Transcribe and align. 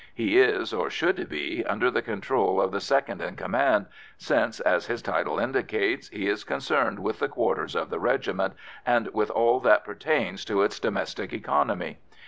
He 0.15 0.39
is, 0.39 0.73
or 0.73 0.89
should 0.89 1.29
be, 1.29 1.63
under 1.63 1.91
the 1.91 2.01
control 2.01 2.59
of 2.59 2.71
the 2.71 2.81
second 2.81 3.21
in 3.21 3.35
command, 3.35 3.85
since, 4.17 4.59
as 4.61 4.87
his 4.87 5.03
title 5.03 5.37
indicates, 5.37 6.09
he 6.09 6.27
is 6.27 6.43
concerned 6.43 6.97
with 6.97 7.19
the 7.19 7.29
quarters 7.29 7.75
of 7.75 7.91
the 7.91 7.99
regiment, 7.99 8.55
and 8.83 9.09
with 9.13 9.29
all 9.29 9.59
that 9.59 9.85
pertains 9.85 10.43
to 10.45 10.63
its 10.63 10.79
domestic 10.79 11.33
economy. 11.33 11.99